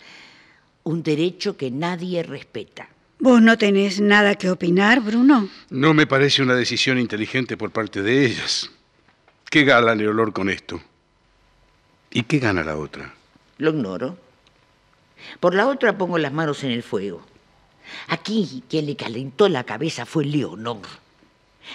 un 0.83 1.03
derecho 1.03 1.57
que 1.57 1.71
nadie 1.71 2.23
respeta. 2.23 2.87
¿Vos 3.23 3.41
no 3.41 3.57
tenés 3.57 4.01
nada 4.01 4.35
que 4.35 4.49
opinar, 4.49 4.99
Bruno? 4.99 5.47
No 5.69 5.93
me 5.93 6.05
parece 6.05 6.41
una 6.41 6.55
decisión 6.55 6.99
inteligente 6.99 7.55
por 7.55 7.71
parte 7.71 8.01
de 8.01 8.25
ellas. 8.25 8.69
¿Qué 9.49 9.63
gana 9.63 9.95
Leonor 9.95 10.33
con 10.33 10.49
esto? 10.49 10.81
¿Y 12.11 12.23
qué 12.23 12.39
gana 12.39 12.65
la 12.65 12.75
otra? 12.75 13.13
Lo 13.59 13.69
ignoro. 13.69 14.17
Por 15.39 15.55
la 15.55 15.67
otra 15.67 15.97
pongo 15.97 16.17
las 16.17 16.33
manos 16.33 16.65
en 16.65 16.71
el 16.71 16.83
fuego. 16.83 17.25
Aquí 18.09 18.61
quien 18.69 18.87
le 18.87 18.97
calentó 18.97 19.47
la 19.47 19.63
cabeza 19.63 20.05
fue 20.05 20.25
Leonor. 20.25 20.81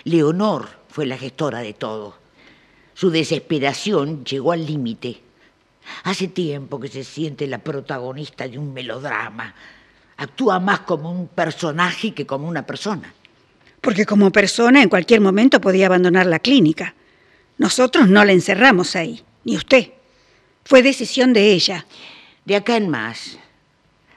Leonor 0.04 0.68
fue 0.90 1.06
la 1.06 1.16
gestora 1.16 1.60
de 1.60 1.72
todo. 1.72 2.18
Su 2.92 3.08
desesperación 3.08 4.22
llegó 4.26 4.52
al 4.52 4.66
límite. 4.66 5.22
Hace 6.02 6.28
tiempo 6.28 6.78
que 6.78 6.88
se 6.88 7.04
siente 7.04 7.46
la 7.46 7.56
protagonista 7.56 8.46
de 8.46 8.58
un 8.58 8.74
melodrama. 8.74 9.54
Actúa 10.18 10.58
más 10.58 10.80
como 10.80 11.10
un 11.10 11.28
personaje 11.28 12.12
que 12.12 12.26
como 12.26 12.48
una 12.48 12.66
persona. 12.66 13.14
Porque 13.80 14.04
como 14.04 14.32
persona 14.32 14.82
en 14.82 14.88
cualquier 14.88 15.20
momento 15.20 15.60
podía 15.60 15.86
abandonar 15.86 16.26
la 16.26 16.40
clínica. 16.40 16.94
Nosotros 17.56 18.08
no 18.08 18.24
la 18.24 18.32
encerramos 18.32 18.96
ahí, 18.96 19.22
ni 19.44 19.56
usted. 19.56 19.92
Fue 20.64 20.82
decisión 20.82 21.32
de 21.32 21.52
ella. 21.52 21.86
De 22.44 22.56
acá 22.56 22.76
en 22.76 22.88
más, 22.88 23.38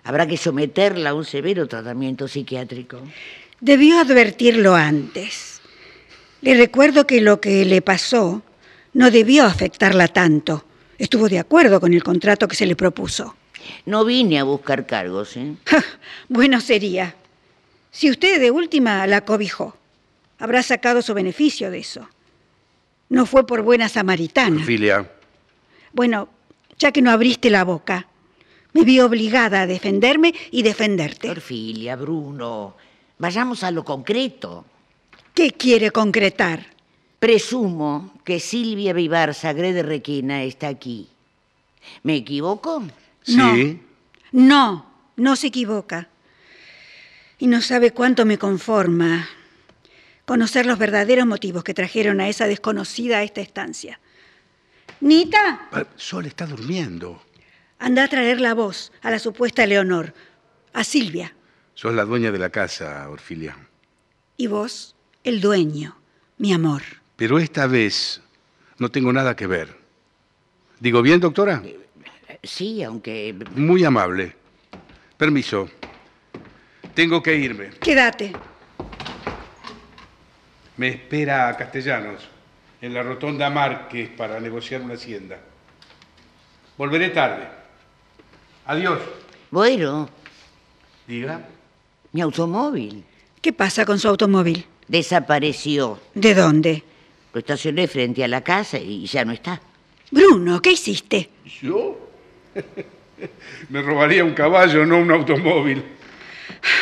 habrá 0.03 0.25
que 0.25 0.37
someterla 0.37 1.11
a 1.11 1.13
un 1.13 1.23
severo 1.23 1.67
tratamiento 1.67 2.27
psiquiátrico. 2.27 2.99
Debió 3.59 3.99
advertirlo 3.99 4.73
antes. 4.73 5.61
Le 6.41 6.55
recuerdo 6.55 7.05
que 7.05 7.21
lo 7.21 7.39
que 7.39 7.63
le 7.63 7.83
pasó 7.83 8.41
no 8.93 9.11
debió 9.11 9.45
afectarla 9.45 10.07
tanto. 10.07 10.65
Estuvo 10.97 11.29
de 11.29 11.37
acuerdo 11.37 11.79
con 11.79 11.93
el 11.93 12.03
contrato 12.03 12.47
que 12.47 12.55
se 12.55 12.65
le 12.65 12.75
propuso. 12.75 13.35
No 13.85 14.05
vine 14.05 14.39
a 14.39 14.43
buscar 14.43 14.85
cargos, 14.85 15.37
¿eh? 15.37 15.55
bueno 16.29 16.61
sería. 16.61 17.15
Si 17.91 18.09
usted 18.09 18.39
de 18.39 18.51
última 18.51 19.05
la 19.07 19.21
cobijó, 19.21 19.75
habrá 20.39 20.63
sacado 20.63 21.01
su 21.01 21.13
beneficio 21.13 21.69
de 21.71 21.79
eso. 21.79 22.07
No 23.09 23.25
fue 23.25 23.45
por 23.45 23.61
buena 23.61 23.89
samaritana. 23.89 24.63
Filia. 24.63 25.09
Bueno, 25.91 26.29
ya 26.79 26.91
que 26.91 27.01
no 27.01 27.11
abriste 27.11 27.49
la 27.49 27.63
boca, 27.63 28.07
me 28.73 28.83
vi 28.83 28.99
obligada 29.01 29.61
a 29.61 29.67
defenderme 29.67 30.33
y 30.51 30.63
defenderte. 30.63 31.29
Orfilia, 31.29 31.95
Bruno, 31.97 32.75
vayamos 33.17 33.63
a 33.63 33.71
lo 33.71 33.83
concreto. 33.83 34.65
¿Qué 35.33 35.51
quiere 35.51 35.91
concretar? 35.91 36.65
Presumo 37.19 38.13
que 38.23 38.39
Silvia 38.39 38.93
Vivar 38.93 39.33
Sagre 39.33 39.73
de 39.73 39.83
Requena 39.83 40.43
está 40.43 40.69
aquí. 40.69 41.09
¿Me 42.03 42.15
equivoco? 42.15 42.83
No. 43.27 43.55
Sí. 43.55 43.81
No, 44.31 44.85
no 45.15 45.35
se 45.35 45.47
equivoca. 45.47 46.09
Y 47.37 47.47
no 47.47 47.61
sabe 47.61 47.91
cuánto 47.91 48.25
me 48.25 48.37
conforma 48.37 49.27
conocer 50.25 50.65
los 50.65 50.77
verdaderos 50.77 51.25
motivos 51.25 51.63
que 51.63 51.73
trajeron 51.73 52.21
a 52.21 52.29
esa 52.29 52.47
desconocida 52.47 53.17
a 53.17 53.23
esta 53.23 53.41
estancia. 53.41 53.99
Nita, 55.01 55.67
Ah, 55.71 55.85
Sol 55.95 56.25
está 56.27 56.45
durmiendo. 56.45 57.21
anda 57.79 58.03
a 58.03 58.07
traer 58.07 58.39
la 58.39 58.53
voz 58.53 58.91
a 59.01 59.09
la 59.09 59.17
supuesta 59.19 59.65
Leonor, 59.65 60.13
a 60.73 60.83
Silvia. 60.83 61.35
Sos 61.73 61.93
la 61.95 62.05
dueña 62.05 62.31
de 62.31 62.37
la 62.39 62.49
casa, 62.51 63.09
Orfilia. 63.09 63.57
Y 64.37 64.47
vos, 64.47 64.95
el 65.23 65.41
dueño, 65.41 65.97
mi 66.37 66.53
amor. 66.53 66.83
Pero 67.15 67.39
esta 67.39 67.65
vez 67.67 68.21
no 68.77 68.89
tengo 68.89 69.11
nada 69.11 69.35
que 69.35 69.47
ver. 69.47 69.75
¿Digo 70.79 71.01
bien, 71.01 71.19
doctora? 71.19 71.63
Sí, 72.43 72.83
aunque... 72.83 73.35
Muy 73.55 73.83
amable. 73.83 74.35
Permiso. 75.17 75.69
Tengo 76.93 77.21
que 77.21 77.35
irme. 77.35 77.69
Quédate. 77.81 78.33
Me 80.77 80.87
espera 80.89 81.49
a 81.49 81.57
Castellanos, 81.57 82.23
en 82.81 82.93
la 82.93 83.03
rotonda 83.03 83.49
Márquez, 83.49 84.09
para 84.17 84.39
negociar 84.39 84.81
una 84.81 84.95
hacienda. 84.95 85.37
Volveré 86.77 87.09
tarde. 87.09 87.47
Adiós. 88.65 88.99
Bueno, 89.51 90.09
Diga. 91.07 91.45
mi 92.13 92.21
automóvil 92.21 93.03
¿Qué 93.41 93.51
pasa 93.53 93.85
con 93.85 93.99
su 93.99 94.07
automóvil? 94.07 94.65
desapareció. 94.87 95.99
¿De 96.13 96.33
dónde? 96.33 96.83
Lo 97.33 97.39
estacioné 97.39 97.87
frente 97.87 98.23
a 98.23 98.27
la 98.27 98.41
casa 98.41 98.77
y 98.77 99.05
ya 99.05 99.23
no 99.25 99.31
está. 99.31 99.61
Bruno, 100.11 100.61
¿qué 100.61 100.71
hiciste? 100.71 101.29
¿Yo? 101.61 102.10
Me 103.69 103.81
robaría 103.81 104.23
un 104.23 104.33
caballo, 104.33 104.85
no 104.85 104.97
un 104.97 105.11
automóvil. 105.11 105.83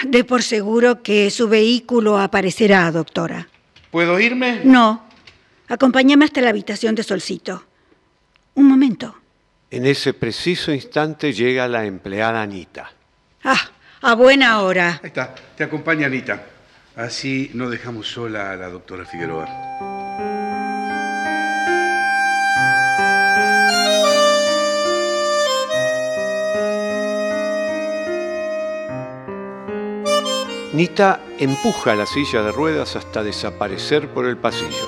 De 0.05 0.23
por 0.23 0.43
seguro 0.43 1.01
que 1.03 1.29
su 1.31 1.47
vehículo 1.47 2.17
aparecerá, 2.17 2.91
doctora. 2.91 3.47
¿Puedo 3.91 4.19
irme? 4.19 4.61
No. 4.63 5.07
Acompáñame 5.67 6.25
hasta 6.25 6.41
la 6.41 6.49
habitación 6.49 6.95
de 6.95 7.03
Solcito. 7.03 7.63
Un 8.55 8.67
momento. 8.67 9.15
En 9.71 9.85
ese 9.85 10.13
preciso 10.13 10.71
instante 10.71 11.31
llega 11.31 11.67
la 11.67 11.85
empleada 11.85 12.41
Anita. 12.41 12.91
Ah, 13.43 13.69
a 14.01 14.15
buena 14.15 14.61
hora. 14.61 14.99
Ahí 15.03 15.07
está, 15.07 15.35
te 15.55 15.63
acompaña 15.63 16.07
Anita. 16.07 16.43
Así 16.95 17.51
no 17.53 17.69
dejamos 17.69 18.07
sola 18.07 18.51
a 18.51 18.55
la 18.55 18.69
doctora 18.69 19.05
Figueroa. 19.05 19.88
Nita 30.71 31.19
empuja 31.39 31.95
la 31.95 32.05
silla 32.05 32.43
de 32.43 32.51
ruedas 32.51 32.95
hasta 32.95 33.23
desaparecer 33.23 34.07
por 34.13 34.27
el 34.27 34.37
pasillo. 34.37 34.87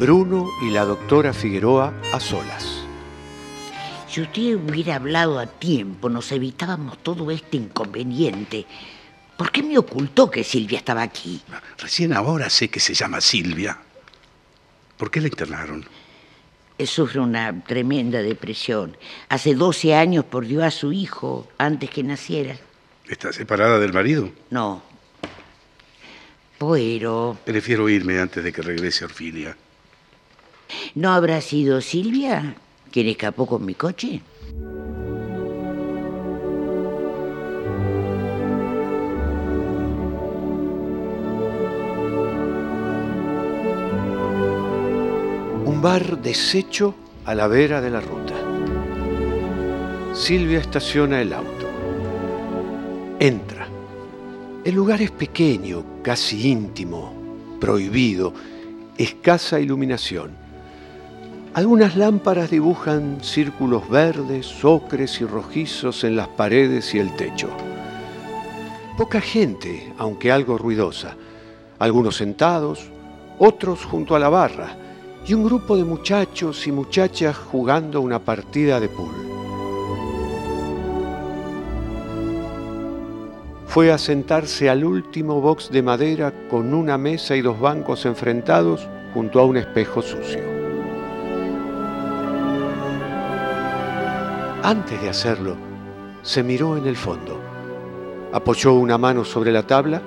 Bruno 0.00 0.50
y 0.62 0.70
la 0.70 0.84
doctora 0.84 1.32
Figueroa 1.32 1.94
a 2.12 2.18
solas. 2.18 2.80
Si 4.08 4.20
usted 4.20 4.56
hubiera 4.56 4.96
hablado 4.96 5.38
a 5.38 5.46
tiempo, 5.46 6.08
nos 6.08 6.32
evitábamos 6.32 6.98
todo 6.98 7.30
este 7.30 7.56
inconveniente. 7.56 8.66
¿Por 9.36 9.52
qué 9.52 9.62
me 9.62 9.78
ocultó 9.78 10.28
que 10.28 10.42
Silvia 10.42 10.78
estaba 10.78 11.02
aquí? 11.02 11.40
Recién 11.78 12.12
ahora 12.12 12.50
sé 12.50 12.68
que 12.68 12.80
se 12.80 12.94
llama 12.94 13.20
Silvia. 13.20 13.78
¿Por 14.96 15.08
qué 15.08 15.20
la 15.20 15.28
internaron? 15.28 15.86
Eh, 16.78 16.86
Sufre 16.86 17.20
una 17.20 17.62
tremenda 17.62 18.22
depresión. 18.22 18.96
Hace 19.28 19.54
12 19.54 19.94
años 19.94 20.24
perdió 20.24 20.64
a 20.64 20.72
su 20.72 20.92
hijo 20.92 21.46
antes 21.58 21.90
que 21.90 22.02
naciera. 22.02 22.56
¿Está 23.08 23.32
separada 23.32 23.78
del 23.78 23.92
marido? 23.92 24.30
No. 24.50 24.82
Pero, 26.58 27.36
Prefiero 27.44 27.88
irme 27.88 28.18
antes 28.18 28.42
de 28.42 28.52
que 28.52 28.62
regrese 28.62 29.04
Orfilia. 29.04 29.56
¿no 30.94 31.12
habrá 31.12 31.40
sido 31.40 31.80
Silvia 31.80 32.56
quien 32.90 33.08
escapó 33.08 33.46
con 33.46 33.64
mi 33.64 33.74
coche? 33.74 34.22
Un 45.66 45.80
bar 45.82 46.18
deshecho 46.22 46.94
a 47.24 47.34
la 47.34 47.46
vera 47.48 47.80
de 47.80 47.90
la 47.90 48.00
ruta. 48.00 48.34
Silvia 50.14 50.60
estaciona 50.60 51.20
el 51.20 51.32
auto. 51.32 51.53
Entra. 53.20 53.68
El 54.64 54.74
lugar 54.74 55.00
es 55.00 55.12
pequeño, 55.12 55.84
casi 56.02 56.50
íntimo, 56.50 57.12
prohibido, 57.60 58.32
escasa 58.98 59.60
iluminación. 59.60 60.32
Algunas 61.54 61.96
lámparas 61.96 62.50
dibujan 62.50 63.18
círculos 63.22 63.88
verdes, 63.88 64.64
ocres 64.64 65.20
y 65.20 65.26
rojizos 65.26 66.02
en 66.02 66.16
las 66.16 66.26
paredes 66.26 66.92
y 66.94 66.98
el 66.98 67.14
techo. 67.14 67.48
Poca 68.98 69.20
gente, 69.20 69.92
aunque 69.96 70.32
algo 70.32 70.58
ruidosa. 70.58 71.14
Algunos 71.78 72.16
sentados, 72.16 72.90
otros 73.38 73.84
junto 73.84 74.16
a 74.16 74.18
la 74.18 74.28
barra, 74.28 74.76
y 75.26 75.34
un 75.34 75.44
grupo 75.44 75.76
de 75.76 75.84
muchachos 75.84 76.66
y 76.66 76.72
muchachas 76.72 77.36
jugando 77.36 78.00
una 78.00 78.18
partida 78.18 78.80
de 78.80 78.88
pool. 78.88 79.33
Fue 83.74 83.90
a 83.90 83.98
sentarse 83.98 84.70
al 84.70 84.84
último 84.84 85.40
box 85.40 85.68
de 85.68 85.82
madera 85.82 86.32
con 86.48 86.74
una 86.74 86.96
mesa 86.96 87.34
y 87.34 87.42
dos 87.42 87.58
bancos 87.58 88.06
enfrentados 88.06 88.88
junto 89.12 89.40
a 89.40 89.44
un 89.44 89.56
espejo 89.56 90.00
sucio. 90.00 90.44
Antes 94.62 95.02
de 95.02 95.08
hacerlo, 95.08 95.56
se 96.22 96.44
miró 96.44 96.76
en 96.76 96.86
el 96.86 96.94
fondo, 96.94 97.36
apoyó 98.32 98.74
una 98.74 98.96
mano 98.96 99.24
sobre 99.24 99.50
la 99.50 99.66
tabla 99.66 100.00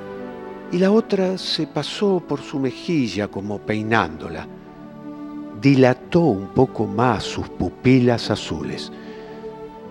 y 0.72 0.78
la 0.78 0.90
otra 0.90 1.38
se 1.38 1.68
pasó 1.68 2.24
por 2.26 2.40
su 2.40 2.60
mejilla 2.60 3.28
como 3.28 3.60
peinándola. 3.60 4.48
Dilató 5.60 6.22
un 6.22 6.54
poco 6.54 6.88
más 6.88 7.26
sus 7.26 7.50
pupilas 7.50 8.32
azules. 8.32 8.94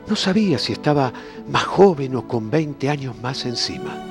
No 0.09 0.15
sabía 0.15 0.59
si 0.59 0.73
estaba 0.73 1.13
más 1.49 1.65
joven 1.65 2.15
o 2.15 2.29
con 2.29 2.51
20 2.51 2.89
años 2.89 3.17
más 3.21 3.45
encima. 3.45 4.03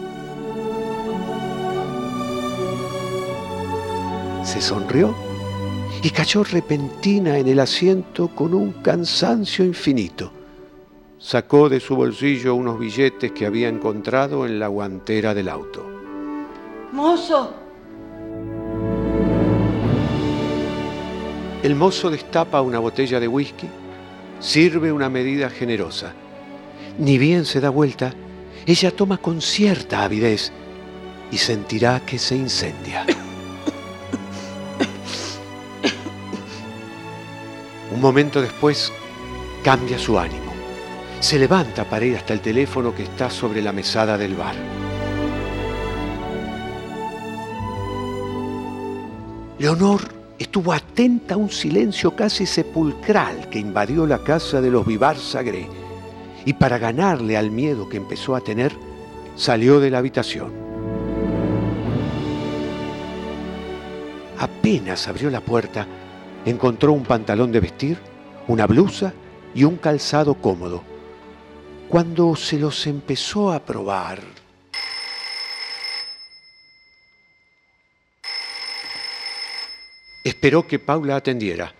Se 4.43 4.61
sonrió 4.61 5.15
y 6.03 6.09
cayó 6.09 6.43
repentina 6.43 7.37
en 7.37 7.47
el 7.47 7.59
asiento 7.59 8.27
con 8.27 8.53
un 8.53 8.73
cansancio 8.73 9.65
infinito. 9.65 10.31
sacó 11.17 11.69
de 11.69 11.79
su 11.79 11.95
bolsillo 11.95 12.53
unos 12.53 12.77
billetes 12.77 13.31
que 13.31 13.47
había 13.47 13.67
encontrado 13.67 14.45
en 14.45 14.59
la 14.59 14.67
guantera 14.67 15.33
del 15.33 15.49
auto. 15.49 15.83
Mozo. 16.91 17.51
El 21.63 21.73
mozo 21.73 22.11
destapa 22.11 22.61
una 22.61 22.77
botella 22.77 23.19
de 23.19 23.27
whisky, 23.27 23.67
sirve 24.45 24.91
una 24.91 25.09
medida 25.09 25.49
generosa. 25.49 26.13
Ni 26.99 27.17
bien 27.17 27.45
se 27.45 27.59
da 27.59 27.69
vuelta, 27.69 28.13
ella 28.65 28.91
toma 28.91 29.17
con 29.17 29.41
cierta 29.41 30.03
avidez 30.03 30.51
y 31.31 31.37
sentirá 31.37 31.99
que 32.05 32.19
se 32.19 32.35
incendia. 32.35 33.05
Un 37.91 37.99
momento 37.99 38.41
después 38.41 38.93
cambia 39.63 39.97
su 39.97 40.19
ánimo. 40.19 40.53
Se 41.19 41.39
levanta 41.39 41.83
para 41.89 42.05
ir 42.05 42.15
hasta 42.15 42.33
el 42.33 42.41
teléfono 42.41 42.93
que 42.93 43.03
está 43.03 43.31
sobre 43.31 43.63
la 43.63 43.71
mesada 43.71 44.17
del 44.17 44.35
bar. 44.35 44.55
Leonor 49.57 50.14
estuvo 50.37 50.73
atenta 50.73 51.35
a 51.35 51.37
un 51.37 51.49
silencio 51.49 52.15
casi 52.15 52.45
sepulcral 52.45 53.49
que 53.49 53.59
invadió 53.59 54.05
la 54.05 54.19
casa 54.19 54.61
de 54.61 54.69
los 54.69 54.85
Vivar 54.85 55.17
Sagré 55.17 55.67
y 56.45 56.53
para 56.53 56.77
ganarle 56.77 57.37
al 57.37 57.51
miedo 57.51 57.89
que 57.89 57.97
empezó 57.97 58.35
a 58.35 58.41
tener, 58.41 58.71
salió 59.35 59.79
de 59.79 59.89
la 59.89 59.97
habitación. 59.97 60.53
Apenas 64.37 65.07
abrió 65.07 65.29
la 65.31 65.41
puerta, 65.41 65.87
encontró 66.45 66.93
un 66.93 67.03
pantalón 67.03 67.51
de 67.51 67.61
vestir, 67.61 67.97
una 68.47 68.67
blusa 68.67 69.13
y 69.55 69.63
un 69.63 69.77
calzado 69.77 70.35
cómodo. 70.35 70.83
Cuando 71.89 72.35
se 72.35 72.59
los 72.59 72.85
empezó 72.85 73.51
a 73.51 73.59
probar, 73.59 74.19
esperó 80.25 80.67
que 80.67 80.79
Paula 80.79 81.15
atendiera. 81.15 81.73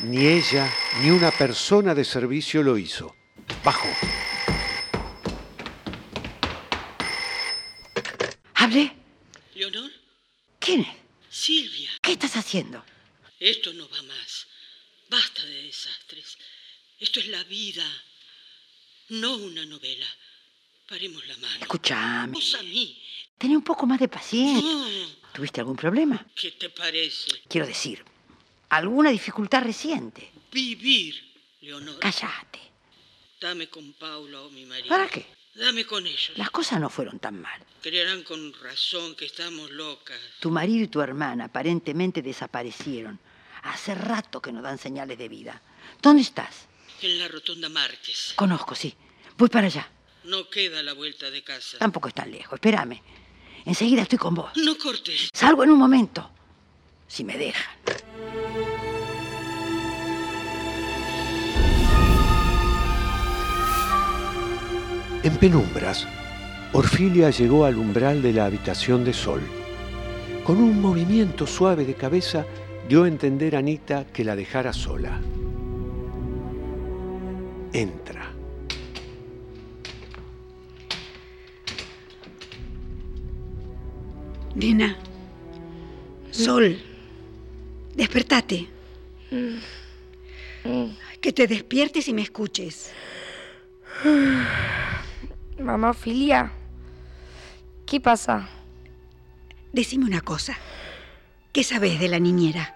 Ni 0.00 0.26
ella 0.26 0.72
ni 1.02 1.10
una 1.10 1.30
persona 1.30 1.94
de 1.94 2.04
servicio 2.04 2.62
lo 2.62 2.78
hizo. 2.78 3.14
Bajó. 3.64 3.88
¿Hablé? 8.54 8.92
¿Leonor? 9.54 9.90
¿Quién 10.60 10.82
es? 10.82 10.96
Silvia. 11.28 11.90
¿Qué 12.00 12.12
estás 12.12 12.36
haciendo? 12.36 12.84
Esto 13.40 13.72
no 13.72 13.88
va 13.88 14.02
más. 14.02 14.46
Basta 15.10 15.44
de 15.44 15.64
desastres. 15.64 16.38
Esto 17.00 17.18
es 17.18 17.26
la 17.26 17.42
vida, 17.44 17.84
no 19.08 19.36
una 19.36 19.66
novela. 19.66 20.06
Paremos 20.88 21.26
la 21.26 21.36
mano. 21.38 21.58
Escuchame. 21.60 22.32
Vos 22.32 22.54
a 22.54 22.62
mí. 22.62 23.02
Ten 23.36 23.56
un 23.56 23.62
poco 23.62 23.86
más 23.86 23.98
de 23.98 24.08
paciencia. 24.08 24.70
No. 24.70 25.21
¿Tuviste 25.32 25.60
algún 25.60 25.76
problema? 25.76 26.24
¿Qué 26.34 26.52
te 26.52 26.68
parece? 26.70 27.30
Quiero 27.48 27.66
decir, 27.66 28.04
alguna 28.68 29.10
dificultad 29.10 29.62
reciente. 29.62 30.30
Vivir, 30.52 31.14
Leonor. 31.60 31.98
Cállate. 31.98 32.60
Dame 33.40 33.68
con 33.68 33.94
Paula 33.94 34.42
o 34.42 34.50
mi 34.50 34.66
marido. 34.66 34.88
¿Para 34.88 35.08
qué? 35.08 35.26
Dame 35.54 35.84
con 35.84 36.06
ellos. 36.06 36.32
Las 36.36 36.50
cosas 36.50 36.80
no 36.80 36.88
fueron 36.88 37.18
tan 37.18 37.40
mal. 37.40 37.60
Creerán 37.82 38.22
con 38.22 38.52
razón 38.62 39.14
que 39.16 39.24
estamos 39.24 39.70
locas. 39.70 40.18
Tu 40.40 40.50
marido 40.50 40.84
y 40.84 40.88
tu 40.88 41.00
hermana 41.00 41.46
aparentemente 41.46 42.22
desaparecieron. 42.22 43.18
Hace 43.62 43.94
rato 43.94 44.40
que 44.40 44.52
no 44.52 44.62
dan 44.62 44.78
señales 44.78 45.18
de 45.18 45.28
vida. 45.28 45.60
¿Dónde 46.00 46.22
estás? 46.22 46.68
En 47.00 47.18
la 47.18 47.28
rotonda 47.28 47.68
Márquez. 47.68 48.32
Conozco, 48.36 48.74
sí. 48.74 48.94
Voy 49.36 49.48
para 49.48 49.66
allá. 49.66 49.88
No 50.24 50.48
queda 50.48 50.80
a 50.80 50.82
la 50.82 50.92
vuelta 50.92 51.30
de 51.30 51.42
casa. 51.42 51.78
Tampoco 51.78 52.08
es 52.08 52.14
tan 52.14 52.30
lejos. 52.30 52.54
Espérame. 52.54 53.02
Enseguida 53.64 54.02
estoy 54.02 54.18
con 54.18 54.34
vos. 54.34 54.50
No 54.56 54.76
cortes. 54.76 55.28
Salgo 55.32 55.64
en 55.64 55.70
un 55.70 55.78
momento. 55.78 56.28
Si 57.06 57.24
me 57.24 57.36
dejan. 57.36 57.74
En 65.22 65.36
penumbras, 65.36 66.08
Orfilia 66.72 67.30
llegó 67.30 67.64
al 67.64 67.76
umbral 67.76 68.22
de 68.22 68.32
la 68.32 68.46
habitación 68.46 69.04
de 69.04 69.12
Sol. 69.12 69.40
Con 70.42 70.56
un 70.56 70.80
movimiento 70.80 71.46
suave 71.46 71.84
de 71.84 71.94
cabeza 71.94 72.44
dio 72.88 73.04
a 73.04 73.08
entender 73.08 73.54
a 73.54 73.60
Anita 73.60 74.06
que 74.12 74.24
la 74.24 74.34
dejara 74.34 74.72
sola. 74.72 75.20
Entra. 77.72 78.31
Nena. 84.54 84.96
Sol. 86.30 86.78
Despertate. 87.94 88.68
Que 91.20 91.32
te 91.32 91.46
despiertes 91.46 92.08
y 92.08 92.12
me 92.12 92.22
escuches. 92.22 92.90
Mamá 95.58 95.90
Ofilia, 95.90 96.50
¿qué 97.86 98.00
pasa? 98.00 98.48
Decime 99.72 100.06
una 100.06 100.20
cosa. 100.20 100.56
¿Qué 101.52 101.62
sabes 101.62 102.00
de 102.00 102.08
la 102.08 102.18
niñera? 102.18 102.74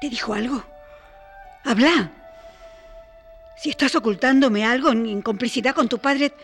¿Te 0.00 0.10
dijo 0.10 0.34
algo? 0.34 0.62
Habla. 1.64 2.12
Si 3.56 3.70
estás 3.70 3.94
ocultándome 3.94 4.64
algo 4.64 4.90
en 4.90 5.22
complicidad 5.22 5.74
con 5.74 5.88
tu 5.88 5.98
padre, 5.98 6.34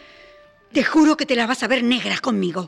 te 0.72 0.82
juro 0.84 1.16
que 1.16 1.26
te 1.26 1.36
las 1.36 1.48
vas 1.48 1.62
a 1.62 1.68
ver 1.68 1.82
negras 1.82 2.20
conmigo. 2.20 2.64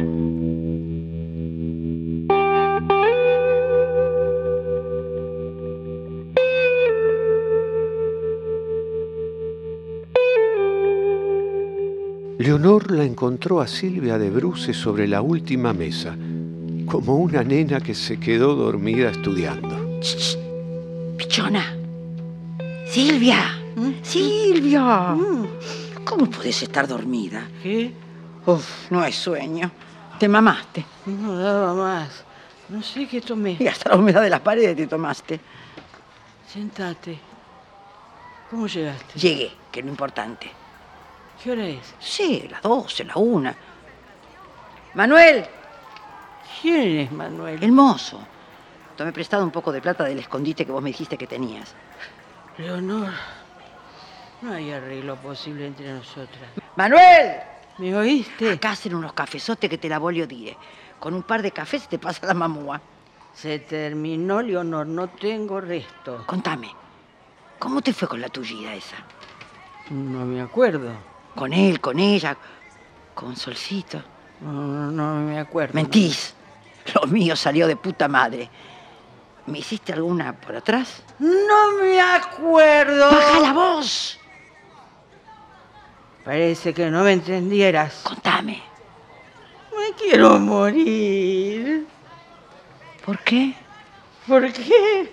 Leonor 12.43 12.91
la 12.91 13.05
encontró 13.05 13.61
a 13.61 13.69
Silvia 13.69 14.19
de 14.19 14.29
bruces 14.29 14.77
sobre 14.77 15.07
la 15.07 15.23
última 15.23 15.73
mesa, 15.73 16.17
como 16.87 17.15
una 17.15 17.45
nena 17.45 17.81
que 17.81 17.95
se 17.95 18.19
quedó 18.19 18.57
dormida 18.57 19.11
estudiando. 19.11 20.01
Pichona. 21.17 21.77
Silvia. 22.85 23.63
Silvia. 24.03 25.17
¿Cómo 26.05 26.29
puedes 26.29 26.61
estar 26.65 26.89
dormida? 26.89 27.47
¿Qué? 27.63 27.93
Uf, 28.45 28.91
no 28.91 29.05
es 29.05 29.15
sueño. 29.15 29.71
Te 30.19 30.27
mamaste. 30.27 30.85
No 31.07 31.39
daba 31.39 31.75
más. 31.75 32.25
No 32.71 32.83
sé 32.83 33.07
qué 33.07 33.21
tomé. 33.21 33.57
Y 33.57 33.69
hasta 33.69 33.91
la 33.91 33.97
humedad 33.97 34.21
de 34.21 34.31
las 34.31 34.41
paredes 34.41 34.77
te 34.77 34.89
tomaste. 34.89 35.39
Sentate. 36.53 37.21
¿Cómo 38.51 38.67
llegaste? 38.67 39.17
Llegué, 39.17 39.53
que 39.71 39.79
es 39.79 39.87
lo 39.87 39.93
importante. 39.93 40.62
¿Qué 41.43 41.51
hora 41.51 41.67
es? 41.67 41.95
Sí, 41.99 42.47
las 42.51 42.63
doce, 42.63 43.05
la 43.05 43.17
una. 43.17 43.55
Manuel, 44.95 45.45
¿Quién 46.61 46.99
es 47.01 47.13
Manuel? 47.13 47.63
el 47.63 47.73
mozo. 47.73 48.21
Tomé 48.97 49.13
prestado 49.13 49.43
un 49.43 49.51
poco 49.51 49.73
de 49.73 49.81
plata 49.81 50.05
del 50.05 50.19
escondite 50.19 50.65
que 50.65 50.71
vos 50.73 50.83
me 50.83 50.91
dijiste 50.91 51.17
que 51.19 51.27
tenías. 51.27 51.75
Leonor, 52.59 53.09
no 54.43 54.53
hay 54.53 54.71
arreglo 54.71 55.17
posible 55.17 55.67
entre 55.67 55.93
nosotras. 55.93 56.51
¡Manuel! 56.77 57.41
¿Me 57.79 57.97
oíste? 57.97 58.53
Acá 58.53 58.73
hacen 58.73 58.95
unos 58.95 59.13
cafezotes 59.15 59.69
que 59.69 59.79
te 59.79 59.89
la 59.89 59.99
volio 59.99 60.27
dire. 60.27 60.57
Con 61.01 61.15
un 61.15 61.23
par 61.23 61.43
de 61.43 61.51
cafés 61.51 61.89
te 61.89 61.99
pasa 61.99 62.27
la 62.27 62.35
mamúa. 62.35 62.81
Se 63.33 63.59
terminó, 63.61 64.43
Leonor, 64.43 64.87
no 64.87 65.09
tengo 65.09 65.61
resto. 65.61 66.23
Contame, 66.27 66.71
¿cómo 67.59 67.81
te 67.81 67.93
fue 67.95 68.07
con 68.07 68.21
la 68.21 68.29
tullida 68.29 68.75
esa? 68.75 68.97
No 69.91 70.25
me 70.27 70.41
acuerdo. 70.43 70.93
Con 71.35 71.53
él, 71.53 71.81
con 71.81 71.99
ella, 71.99 72.37
con 73.15 73.37
Solcito. 73.37 74.03
No, 74.41 74.53
no, 74.53 74.91
no 74.91 75.21
me 75.21 75.39
acuerdo. 75.39 75.75
Mentís. 75.75 76.35
Lo 76.95 77.07
mío 77.07 77.37
salió 77.37 77.67
de 77.67 77.77
puta 77.77 78.09
madre. 78.09 78.51
¿Me 79.47 79.59
hiciste 79.59 79.93
alguna 79.93 80.33
por 80.33 80.57
atrás? 80.57 81.03
No 81.19 81.73
me 81.81 82.01
acuerdo. 82.01 83.11
¡Baja 83.11 83.41
la 83.41 83.53
voz! 83.53 84.19
Parece 86.25 86.73
que 86.73 86.89
no 86.91 87.03
me 87.03 87.13
entendieras. 87.13 88.03
Contame. 88.05 88.63
Me 89.77 89.95
quiero 89.97 90.39
morir. 90.39 91.87
¿Por 93.05 93.19
qué? 93.21 93.55
¿Por 94.29 94.53
qué? 94.53 95.13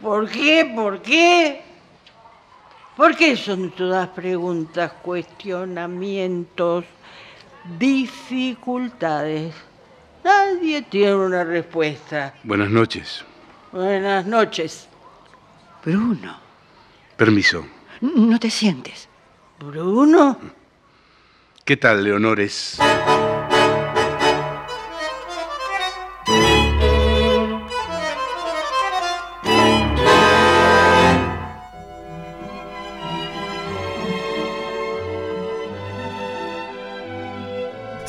¿Por 0.00 0.30
qué? 0.30 0.72
¿Por 0.74 1.02
qué? 1.02 1.73
¿Por 2.96 3.16
qué 3.16 3.36
son 3.36 3.70
todas 3.72 4.08
preguntas, 4.10 4.92
cuestionamientos, 5.02 6.84
dificultades? 7.78 9.54
Nadie 10.22 10.82
tiene 10.82 11.14
una 11.16 11.44
respuesta. 11.44 12.34
Buenas 12.44 12.70
noches. 12.70 13.24
Buenas 13.72 14.24
noches. 14.26 14.88
Bruno, 15.84 16.38
Permiso. 17.16 17.66
no 18.00 18.38
te 18.38 18.48
sientes. 18.48 19.08
Bruno. 19.58 20.38
¿Qué 21.64 21.76
tal, 21.76 22.04
Leonores? 22.04 22.78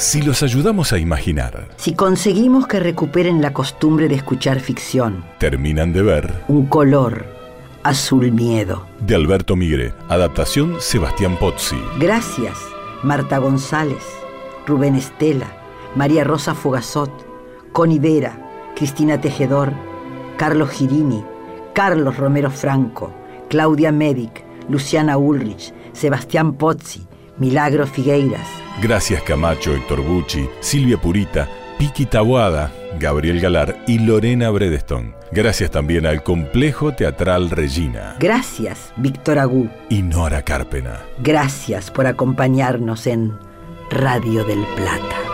Si 0.06 0.22
los 0.22 0.44
ayudamos 0.44 0.94
a 0.94 1.00
imaginar, 1.00 1.68
Si 1.78 1.96
conseguimos 1.96 2.68
que 2.68 2.80
recuperen 2.80 3.42
la 3.42 3.54
costumbre 3.54 4.08
de 4.08 4.14
escuchar 4.14 4.60
ficción, 4.60 5.26
terminan 5.40 5.94
de 5.94 6.04
ver 6.04 6.44
un 6.48 6.68
color, 6.68 7.26
azul 7.82 8.32
miedo. 8.32 8.86
de 9.00 9.16
Alberto 9.16 9.56
Migre, 9.56 9.94
adaptación 10.08 10.76
Sebastián 10.80 11.38
Pozzi. 11.40 11.80
Gracias, 12.00 12.56
Marta 13.02 13.40
González, 13.40 14.04
Rubén 14.68 14.94
Estela, 14.94 15.48
María 15.96 16.24
Rosa 16.24 16.54
Fugazot, 16.54 17.10
Connie 17.72 17.98
Vera, 17.98 18.38
Cristina 18.76 19.20
Tejedor, 19.20 19.74
Carlos 20.38 20.70
Girini, 20.70 21.24
Carlos 21.74 22.16
Romero 22.16 22.52
Franco, 22.52 23.12
Claudia 23.50 23.92
Medic, 23.92 24.44
Luciana 24.70 25.18
Ulrich, 25.18 25.74
Sebastián 25.94 26.54
Pozzi, 26.54 27.08
Milagro 27.38 27.86
Figueiras. 27.88 28.48
Gracias 28.82 29.22
Camacho, 29.24 29.74
Héctor 29.74 30.02
Bucci, 30.02 30.50
Silvia 30.60 30.98
Purita, 30.98 31.48
Piki 31.78 32.06
Tabuada, 32.06 32.72
Gabriel 33.00 33.40
Galar 33.42 33.78
y 33.88 34.00
Lorena 34.00 34.50
Bredestone. 34.50 35.14
Gracias 35.32 35.72
también 35.72 36.06
al 36.06 36.24
Complejo 36.24 36.94
Teatral 36.94 37.50
Regina 37.50 38.16
Gracias, 38.20 38.94
Víctor 38.96 39.40
Agú. 39.40 39.70
y 39.90 40.02
Nora 40.02 40.44
Carpena. 40.44 41.02
Gracias 41.20 41.92
por 41.92 42.08
acompañarnos 42.08 43.08
en 43.08 43.38
Radio 43.90 44.44
del 44.46 44.64
Plata. 44.76 45.25